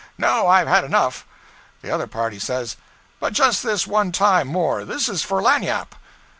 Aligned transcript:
no, 0.17 0.47
I've 0.47 0.67
had 0.67 0.83
enough;' 0.83 1.27
the 1.83 1.91
other 1.91 2.07
party 2.07 2.39
says, 2.39 2.75
'But 3.19 3.33
just 3.33 3.61
this 3.61 3.85
one 3.85 4.11
time 4.11 4.47
more 4.47 4.83
this 4.83 5.07
is 5.07 5.21
for 5.21 5.43
lagniappe.' 5.43 5.93